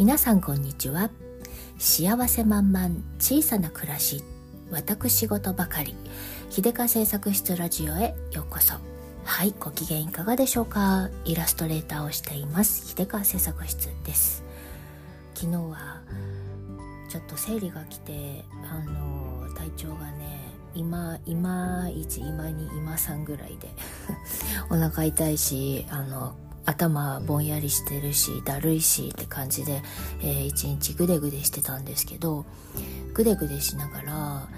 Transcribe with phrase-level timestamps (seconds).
[0.00, 1.10] 皆さんこんにちは。
[1.78, 4.24] 幸せ満々小さな暮らし
[4.70, 5.94] 私事ばかり
[6.48, 8.76] 秀香製作室ラジオへようこそ。
[9.24, 11.10] はいご機嫌いかがでしょうか？
[11.26, 14.42] イラストレーターをしています秀川製作室です。
[15.34, 16.00] 昨日は
[17.10, 20.40] ちょっと生理が来てあの体調がね
[20.74, 23.68] 今今1今2今3ぐらいで
[24.70, 29.82] お腹痛いしあの頭ぼんやりしてるしだるいしって感じで、
[30.22, 32.44] えー、一日グデグデしてたんですけど
[33.14, 34.48] グデグデしながらあ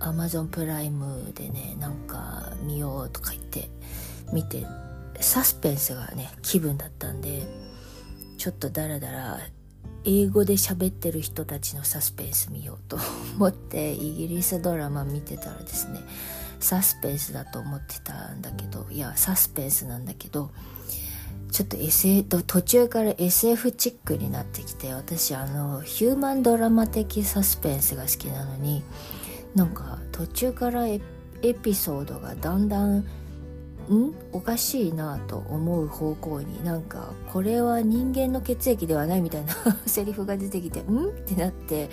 [0.00, 3.70] のアマゾンプライムでねなんか見ようとか言って
[4.32, 4.66] 見て
[5.20, 7.42] サスペンスがね気分だったんで
[8.38, 9.38] ちょっとダラダラ
[10.06, 12.96] 英語で喋ってる人たちのサスペンス見ようと
[13.36, 16.00] 思ってイギリスドラマ見てたらですね
[16.60, 20.50] サスペンスだと思ってたんだけどいやサスペンスなんだけど
[21.50, 28.82] ちょっと SF 途中から SF チックになってきて私あのヒューマンドラマ的サスペンスが好きなのに
[29.54, 31.00] なんか途中からエ
[31.62, 33.04] ピソードがだんだん
[33.94, 34.14] ん？
[34.32, 39.54] おかしいなと思う方向になんかこれは人間の血液ではないみたいな
[39.86, 41.06] セリフが出てきてん？
[41.06, 41.88] ってなって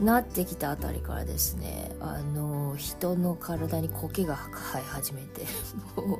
[0.00, 5.46] なってきたあたりからですねあの人の体に苔が生え始めて
[5.96, 6.18] もう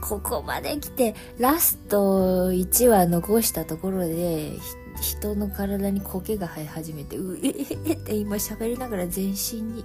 [0.00, 4.52] ここまで来てラスト1話残したところで
[5.00, 7.48] 人の体に苔が生え始めてうえ
[7.86, 9.84] えって今喋りながら全身に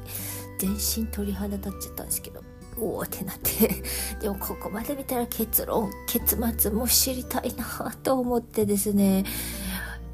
[0.58, 2.42] 全身鳥肌立っちゃったんですけど。
[2.80, 3.84] おおってなって。
[4.22, 9.26] でもここまで見たら結論結末も知りたいなと思ってですね。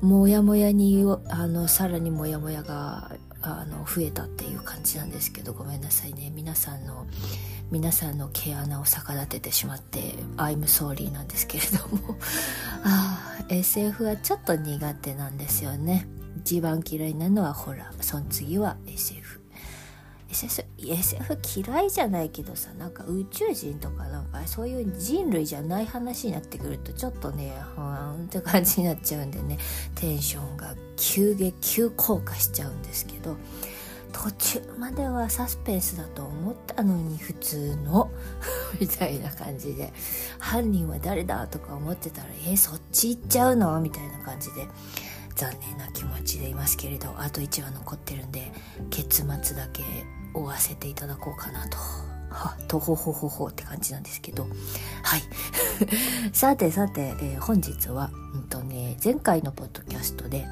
[0.02, 5.54] もやもやにあのさらにもやもやがあの増えたっていう感じなんですけど。
[5.54, 6.32] ごめんなさいね。
[6.36, 7.06] 皆さんの
[7.72, 12.18] 皆さんの毛穴を逆立ててしまって I'm sorry なんですけれども。
[12.84, 16.08] ああ SF はちょっと苦手なんですよね。
[16.38, 19.45] 一番嫌いなのはホラーその次は SF
[20.30, 29.58] SF, SF 嫌いじゃないけどさなんか宇宙人とかなんかそういう人類じゃない話になってくるとちょっとねふわんって感じになっちゃうんでね。
[29.96, 33.38] テンションが急激急降下しちゃうんですけど
[34.14, 38.10] 途中まではサスペンスだと思ったのに普通の
[38.80, 39.92] みたいな感じで
[40.40, 43.80] 犯人は誰だとか思ってたらえそっち行っちゃうの？
[43.82, 44.68] みたいな感じで。
[45.36, 48.52] 残念な気持ちでいますけれどあと1話残ってるんで
[48.90, 49.84] 結末だけ
[50.34, 51.78] 追わせていただこうかなと。
[52.36, 54.48] はとほほほほって感じなんですけど
[55.04, 55.22] はい
[56.36, 60.46] さてさて、えー、本日は、うんとね、前回のポッドキャストで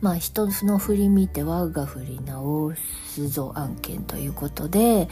[0.00, 2.72] まあ人の振り見て我が振り直
[3.06, 5.08] すぞ案件ということで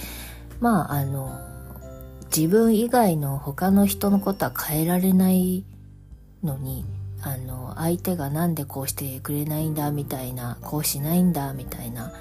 [0.60, 1.41] まああの
[2.34, 5.64] 自分以外の他の人のことは変えられない
[6.44, 6.84] のに
[7.22, 12.12] あの相手が何でこうしてくれないんだみたいなこうしないんだみたいな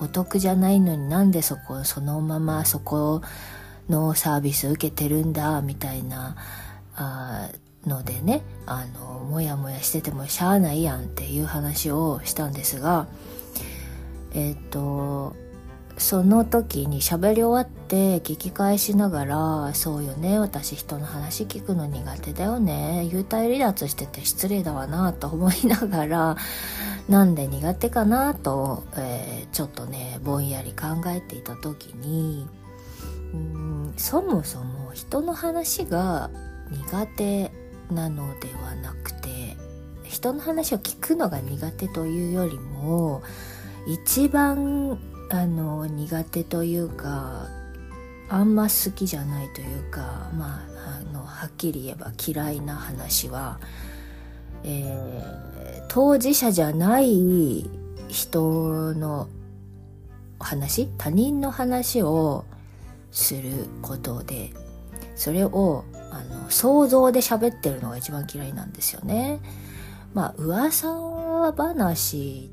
[0.00, 3.22] お得じゃないのになんでそこそのままそこ
[3.88, 6.36] のサービス受けてるんだみたいな
[6.94, 7.50] あ
[7.86, 13.06] のでねあのモヤモヤしててもしゃあないやんっていう話をしたんですが
[14.34, 15.36] えっ、と
[15.98, 26.36] その時に喋り終わって聞き返しながら「そうよね私人の話聞くの苦手だよね幽体離脱してて失礼だわな」と思いながら
[27.08, 32.46] なんで苦手かなと、えー、ちょっとねぼんやり考えていた時に
[33.32, 36.30] うんそもそも人の話が
[36.70, 37.52] 苦手
[37.90, 39.56] なのではなくて
[40.02, 43.22] 人の話を聞くのが苦手というよりも
[43.86, 44.98] 一番
[45.28, 47.48] あの苦手というか
[48.28, 53.58] あんま好きじゃないというかまああのはっきり言えば嫌いな話は、
[54.62, 57.68] えー、当事者じゃない
[58.08, 59.28] 人の
[60.38, 62.44] 話他人の話を
[63.10, 64.52] することで
[65.16, 69.40] それをあの想像で喋ってるのが一番嫌いなんですよね。
[70.14, 71.06] まあ噂
[71.52, 72.50] 話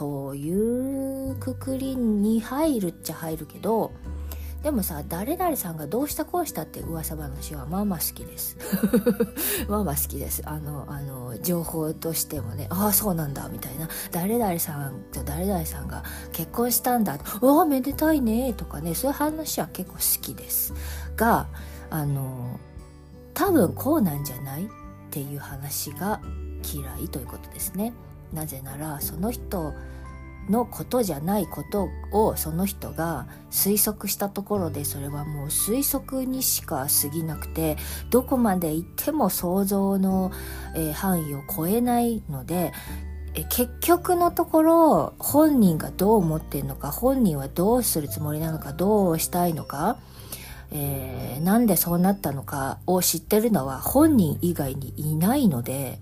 [0.00, 3.92] というくくりに入るっちゃ入るけど
[4.62, 8.56] でもさ誰々さんがどうしたこうしたって噂話はまあまあ好きです。
[9.68, 10.42] まあまあ好きです。
[10.46, 13.88] あのあの情報としてもねああそうなんだみたいな。
[14.10, 16.02] 誰々さんと誰々さんが
[16.32, 17.18] 結婚したんだ。
[17.42, 18.54] おおめでたいね。
[18.54, 20.72] とかねそういう話は結構好きです。
[21.14, 21.46] が
[21.90, 22.58] あの
[23.34, 24.64] 多分こうなんじゃない？
[24.64, 24.68] っ
[25.10, 26.20] ていう話が
[26.74, 27.92] 嫌いということですね。
[28.32, 29.74] なぜならその人
[30.48, 37.76] のことじゃないことをその人が推測したところでそれはもう推測にしか過ぎなくて
[38.10, 40.32] どこまで行っても想像の、
[40.74, 42.72] えー、範囲を超えないので
[43.48, 49.98] 結局のところ本人がどう思ってるのか本人はどうするつもりなのかどうしたいのか、
[50.72, 56.00] えー、なんでそうなったのかを知ってるのは本人以外にいないので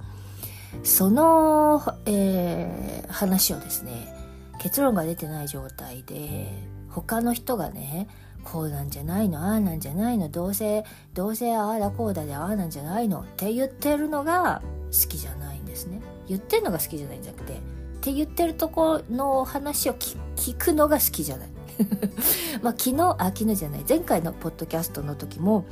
[0.83, 4.15] その、えー、話をですね
[4.61, 6.49] 結論が出てない状態で
[6.89, 8.09] 他の人がね
[8.45, 10.85] こうなんじゃないのああなんじゃないのどうせ
[11.15, 16.01] どうせああだこうだでああなんじゃないのって言ってるのが好きじゃないんですね。
[16.27, 17.57] 言ってるのが好きじゃないんじゃなくてっ
[18.01, 21.49] て言ってるとこの話を聞くのが好きじゃない。
[22.63, 25.65] まあ昨日あ昨日じゃない前回のポッドキャストの時も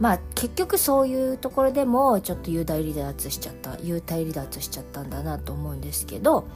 [0.00, 6.46] まあ結局そういうところでもちょっと幽体離脱しちゃった幽体離脱しちゃったんだなと思うんですけど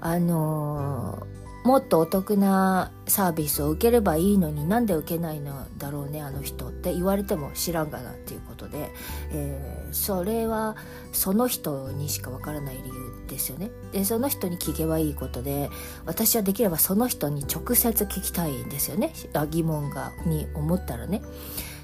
[0.00, 8.90] あのーもっとお得なサービスを受ければいいのになんで受けないのだろうねあの人って言われても知らんがなっていうことで、
[9.30, 10.76] えー、それは
[11.12, 13.70] その人にしかわからない理由ですよね。
[13.92, 15.70] でその人に聞けばいいことで
[16.06, 19.12] 私はできればその人に直接聞きたいんですよね。
[19.50, 21.22] 疑問がに思ったらね。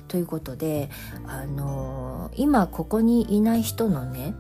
[0.09, 0.91] ということで
[1.27, 4.35] あのー、今ここにいない人のね、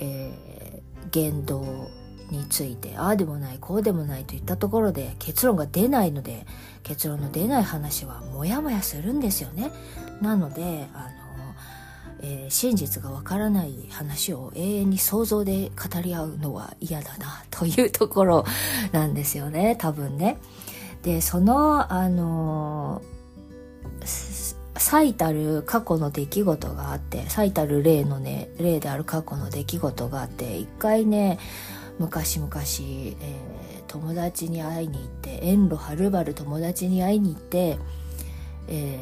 [0.00, 1.90] えー、言動
[2.30, 6.46] についてああでもないこうでもないといったところで結論が出ないので
[6.82, 9.70] 結論の出ない話はモヤモヤするんですよね。
[10.20, 11.23] なのであの、
[12.26, 18.44] えー、真実がわからない話を永遠に想像で語り合うのは嫌だなというところ
[18.92, 19.76] なんですよね。
[19.78, 20.38] 多分ね。
[21.02, 23.02] でそのあの
[24.76, 31.38] 最たる過去の出来事があって最たる例のね例である過去の出来事があって一回ね
[31.98, 33.14] 昔々、えー、
[33.86, 37.78] 友達に会いに行って遠路はるばる友達に会いに行って、
[38.68, 38.98] え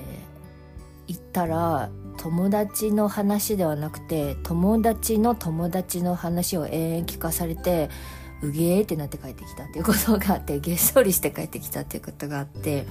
[1.06, 7.90] ー、行ったら友達の話ではなくて友達の友達の話を延々聞かされて
[8.42, 12.86] うげーってなって帰ってきたっていうことがあってげっそりして帰ってきたっていうことがあって。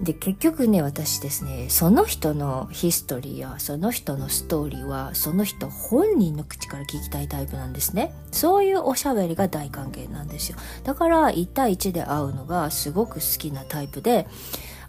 [0.00, 8.14] で結局ね私ですねその人のヒストリーやその人のストーリーはその人本人の口から聞きたいタイプなんですね。
[8.32, 10.56] そういうおしゃべりが大歓迎なんですよ。
[10.84, 14.26] だから1対1で会うのがすごく好きなタイプで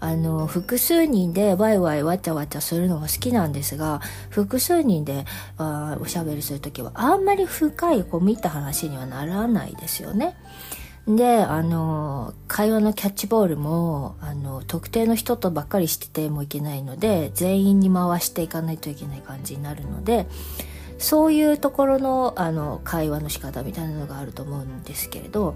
[0.01, 5.25] あの複数人でワイワイわちゃわちゃするのが好きなんですが複数人で
[5.57, 10.35] あおしゃべりする時はあんまり深いこう見た話にはならないですよね。
[11.07, 20.27] で、あの、会話のキャッチボールも、あの、特定の人とばっかりしててもいけないので、全員に回していかないといけない感じになるので、
[20.99, 25.55] そういうところの、あの、会話の仕方みたいなのがあると思うんですけれど、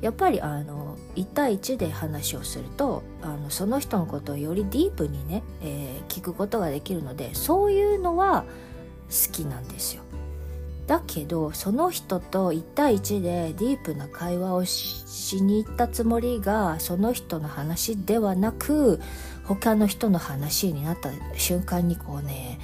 [0.00, 8.44] やっぱりあの1対1で話をするとあのその人のことをよりディープにね、えー、聞くことができるのでそういうのは
[9.08, 10.02] 好きなんですよ。
[10.86, 19.00] だけどその人と1対1でディープな会話をしに行ったつもりがその人の話ではなく
[19.44, 22.60] 他の人の話になった瞬間にこうね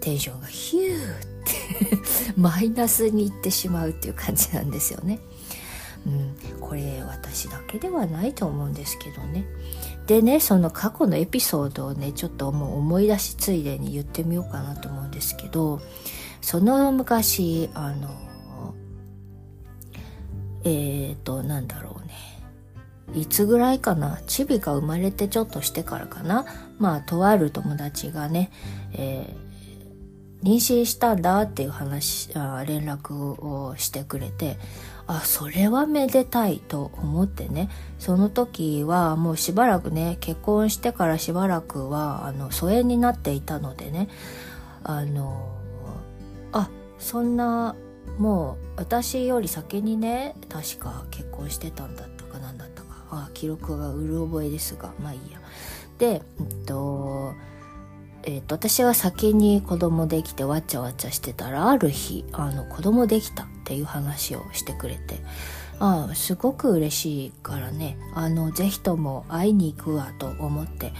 [0.00, 5.20] テンションがヒューって マイナスにいってしまうっていう感じなんですよね。
[6.06, 9.44] うん、これ私だけではないと思うんですけどね。
[10.08, 15.80] でねその過去のエピソードをねちょっともう思い出しついでに言ってみようかなと思うんですけど
[16.40, 18.74] その昔あの
[20.64, 22.14] えっ、ー、となんだろうね。
[23.14, 24.20] いつぐらいかな？
[24.26, 26.44] チビが生まれてちょっとしてからかな？
[26.78, 28.50] まあとある友達がね、
[28.92, 29.55] えー、
[30.46, 34.58] 妊娠したんだっていう話あ連絡をしてくれて
[35.08, 37.68] あそれはめでたいと思ってね。
[37.98, 44.08] その時はもうしばらくね結婚してからしばらくはあの疎遠になっていたのでね。
[44.84, 45.48] あの
[46.52, 47.74] あそんな
[48.18, 53.04] もう私より先にね確か結婚してたんだったかなんだったか。
[53.10, 55.40] あ記録がうる覚えですがまあいいや。
[55.98, 57.34] でえっと
[58.26, 65.20] えっと私は先に子供できてわちゃわちゃしてたらある日あの子供できたっていう話をしてくれて
[65.78, 67.98] ああすごく嬉しいからね。
[68.14, 70.92] あのぜひとも会いに行くわと思って。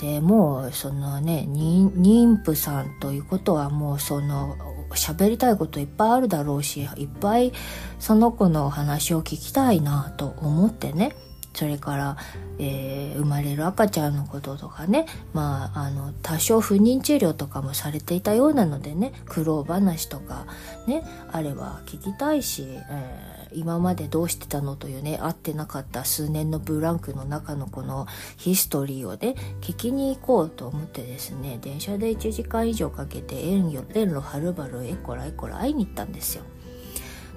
[0.00, 4.56] でもうそのね妊婦さんということはもうその
[4.90, 7.52] 喋りたいこといっぱいあるだろうしいっぱい
[8.00, 11.14] その子のお話を聞きたいなと思ってね。
[11.54, 12.16] それから、
[12.58, 19.12] えー、生まれる赤ちゃんのこととかね、まあ、あの多少不妊治療とかもされていたようなのでね。
[19.26, 20.46] 苦労話とか
[20.86, 21.04] ね。
[21.30, 25.18] あれば聞きたいし、えー、今までどうしてたのというね。
[25.18, 28.06] 会ってなかった数年のブランクの中のこの
[28.36, 31.58] ヒストリーをね聞きに行こうと思ってですね。
[31.60, 36.42] 電車で1時間以上かけて遠路はるばるエコラエコラ会いに行ったんですよ。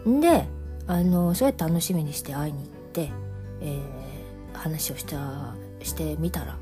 [0.06, 0.48] で
[0.88, 3.12] あのそれ楽しみにして会いに行って、
[3.62, 4.07] えー、
[4.58, 6.58] 話をしたしてみたら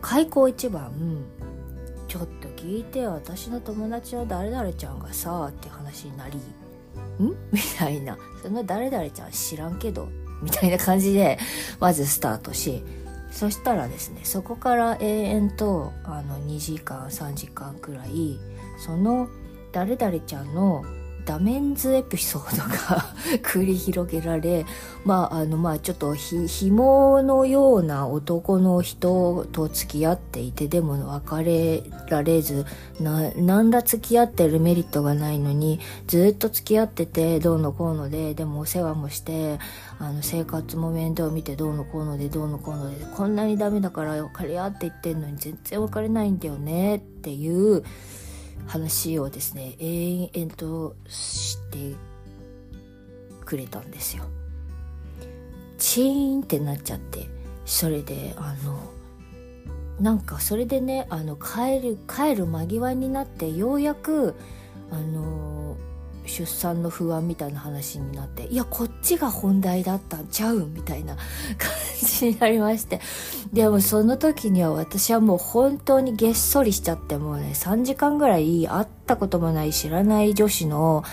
[0.00, 0.92] 開口一番
[2.08, 6.38] 「ちょっと聞いて私の友達の誰々ちゃんがさ」って話になり
[7.22, 7.28] 「ん?
[7.52, 10.08] 」みたいな「その誰々ちゃん知らんけど」
[10.42, 11.38] みたいな感じで
[11.80, 12.84] まずスタートし
[13.30, 18.38] そしたらですねそこから永遠とあの2時間3時間くらい
[18.78, 19.28] その
[19.72, 20.84] 誰々ちゃんの
[21.24, 24.66] ダメンズエピソードが 繰り広げられ
[25.04, 32.66] まああのまあちょっとひ紐のような男の人と付き合っていてでも別れられず
[33.00, 39.58] な何ら付き合ってるメリットがないのにずっと付き合っててどうのこうのででもお世話もして
[39.98, 47.82] あの生活も面倒見てどうのこうのでどうのこうのでこんなにダメだから別れ合って言ってんのに全然別れないんだよねっていう
[48.66, 51.94] 話をですね延々として
[53.44, 54.24] くれたんですよ。
[55.78, 57.28] チーンってなっちゃって
[57.66, 58.90] それであの
[60.00, 64.34] なんかそれでねあの帰る帰る間際になってようやく
[64.90, 65.76] あの
[66.26, 71.24] 出産の不安みたいな話になっていやこっちが本題だったんちゃうみたいな感
[72.02, 73.00] じになりまして。
[73.52, 81.04] でもその時には私はもう本当にげっそりしちゃってもうね3時間ぐらい会ったこともない知らない女子の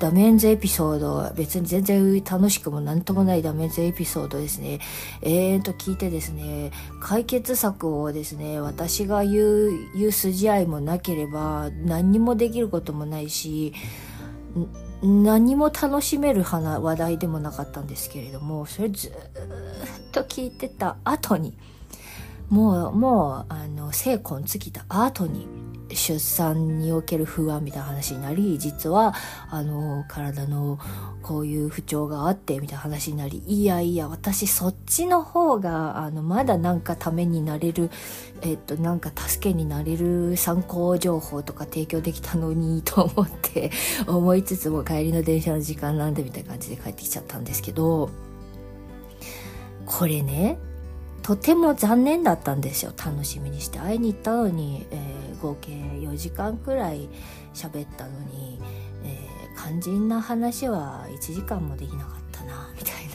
[0.00, 4.80] ダメンズエピソード、別に全然楽しくもなんともないダメンズエピソードですね、
[5.20, 6.72] えーと聞いてですね、
[7.02, 13.74] 解決策をですね、私が言う、言う筋合いもなければ、何にもできることもないし、
[15.02, 19.12] 何も楽しめる話題でもなかったんですけれどもそれずっ
[20.12, 21.56] と聞いてた後に
[22.50, 25.46] もうもうあの精魂尽きた後に
[25.94, 29.14] 出産における不安みたいな話になり実は
[29.50, 30.78] あの体の
[31.22, 37.90] こういう不調があってみたいな話になりいやいや私そっちの方があのまだなんかためになれる
[38.42, 43.70] えっとなんか助けになれる参考情報とか提供できたのにと思って
[44.06, 48.10] 思いつつも帰りの電車の時間なんでみたいな感じで帰ってきちゃったんですけど
[49.86, 50.58] これね
[51.22, 52.92] とても残念だったんですよ。
[52.96, 53.78] 楽しみにして。
[53.78, 57.08] 会いに行ったのに、えー、合計4時間くらい
[57.54, 58.58] 喋ったのに、
[59.04, 63.09] えー、肝心な話は1時間もできなかったなみたいな。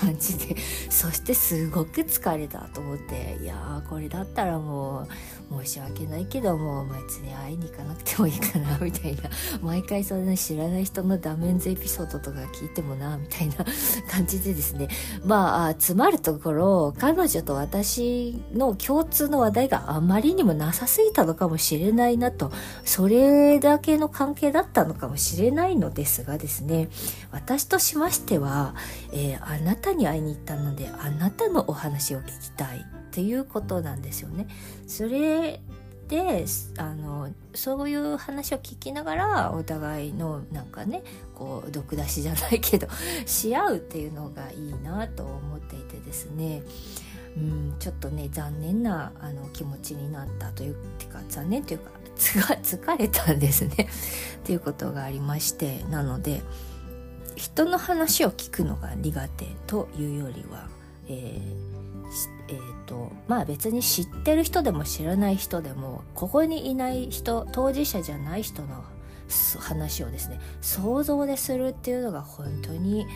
[0.00, 0.56] 感じで。
[0.90, 3.38] そしてすごく疲れたと思って。
[3.42, 5.06] いやーこれだったらも
[5.50, 9.22] う申し訳ないけどもう別に会いに行かなくてもいいかなみたいな。
[9.62, 13.56] 毎回そんな知らない人のダメンズエピソードとか聞いてもなみたいな
[14.10, 14.88] 感じでですね。
[15.24, 22.50] まあ詰まるところ彼女と私の共通の話題があまりにもなさすぎたのかもしれないなと。
[22.84, 26.88] それだけの関係だったのかもしれないのですがですね
[27.30, 28.74] 私としましては、
[29.12, 34.46] え、あなたに会いに行ったのであなたのお話を聞きたいっていうことなんですよね。
[34.86, 35.60] それ
[36.08, 36.46] で
[36.78, 41.02] あのそういう話を聞きながらお互いのなんかね
[41.34, 42.88] こう毒出しじゃないけど
[43.26, 46.62] し合うっていうのがいいなと思っていてですね
[47.36, 50.74] うんちょっとね残念なあの気持ちになったという
[51.12, 53.86] か残念というか疲れたんですねっ
[54.42, 56.42] ていうことがありましてなので
[57.38, 60.68] 人の話を聞くのが苦手というよりは、
[61.08, 61.78] えー
[62.48, 68.82] えーとまあ別に知ってる人でも知らない人でもここにいない人当事者じゃない人の
[69.60, 73.06] 話をですね想像でするっていうのが本当に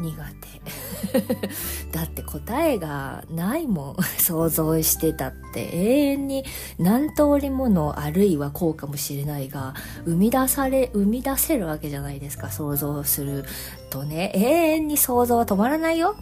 [0.00, 1.92] 苦手。
[1.92, 3.96] だって答えがないもん。
[4.18, 5.70] 想像してたって。
[5.72, 6.44] 永遠に
[6.78, 9.74] 何通りものあるいはこうかもしれないが
[10.04, 12.50] 生み出され生み出せるわけじゃないですか。
[12.50, 13.44] 想像する
[13.90, 14.32] とね。
[14.34, 16.16] 永遠に想像は止まらないよ。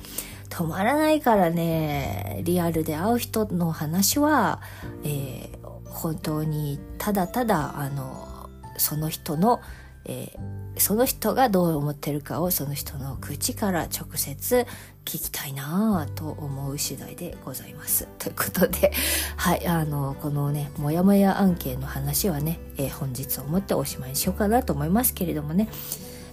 [0.48, 4.60] 止まらないからね、リアルで会う人の話は、
[5.04, 9.60] えー、本当にただただ、あの、その人の、
[10.04, 14.66] えー、その人がどう思ってるかをその人の口から直接
[15.04, 18.08] 聞きたいなぁと思う次第でございます。
[18.18, 18.92] ということで、
[19.36, 25.68] はい、あの、このね、もやもや案件の話はね、えー、本日をもっておしまいにしようかなと思いますけれどもね、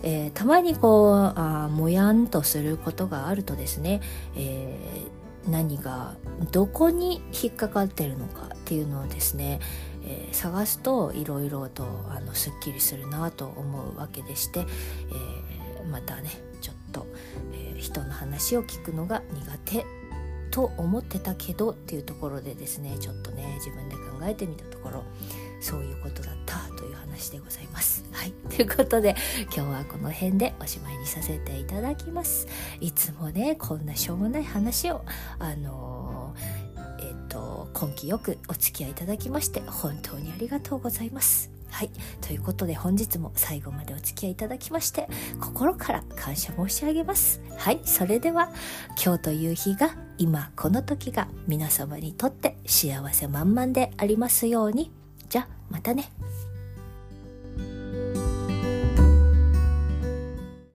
[0.02, 4.02] えー、たまにこうあもやんとすることがあるとですね、
[4.36, 6.16] えー何が
[6.52, 9.60] どこに引っかかってるのかっていうのをですね、
[10.06, 16.30] えー、探すといろいろとあのすっきりするなと思うわけでして、えー、またね
[16.62, 17.08] ちょっと、
[17.54, 19.86] えー、人の話を聞くのが苦手
[20.52, 25.04] と思ってたけどっていうところでですねちょっとね自分で考えてみたところ
[25.64, 28.04] そういうことだったという話でございます。
[28.12, 28.34] はい。
[28.54, 32.48] ということで、今日はこの辺でおしまいにさせていただきます。
[32.82, 35.06] いつもね、こんなしょうもない話を、
[35.40, 36.63] あのー、
[37.34, 41.52] と、根気よくお付き合いいただきまして、本当にありがとうございます。
[41.72, 41.90] はい。
[42.22, 45.10] ということで本日も最後までお付き合いいただきまして、
[45.42, 47.42] 心から感謝申し上げます。
[47.58, 47.82] はい。
[47.84, 48.52] それでは、
[49.04, 54.92] 今日という日が、今この時が皆様にとって幸せ満々でありますように。
[55.30, 56.12] じゃまたね。